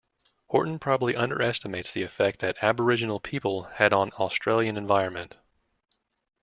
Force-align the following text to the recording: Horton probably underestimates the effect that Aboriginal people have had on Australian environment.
Horton 0.47 0.79
probably 0.79 1.15
underestimates 1.15 1.91
the 1.91 2.01
effect 2.01 2.39
that 2.39 2.63
Aboriginal 2.63 3.19
people 3.19 3.65
have 3.65 3.73
had 3.77 3.93
on 3.93 4.09
Australian 4.13 4.75
environment. 4.75 5.37